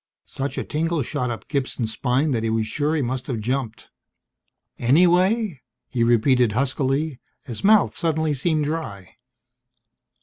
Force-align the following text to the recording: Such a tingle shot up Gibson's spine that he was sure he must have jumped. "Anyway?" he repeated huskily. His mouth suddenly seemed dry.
Such 0.25 0.57
a 0.57 0.63
tingle 0.63 1.03
shot 1.03 1.29
up 1.29 1.47
Gibson's 1.47 1.93
spine 1.93 2.31
that 2.31 2.41
he 2.41 2.49
was 2.49 2.65
sure 2.65 2.95
he 2.95 3.03
must 3.03 3.27
have 3.27 3.39
jumped. 3.39 3.87
"Anyway?" 4.79 5.61
he 5.89 6.03
repeated 6.03 6.53
huskily. 6.53 7.19
His 7.43 7.63
mouth 7.63 7.95
suddenly 7.95 8.33
seemed 8.33 8.65
dry. 8.65 9.17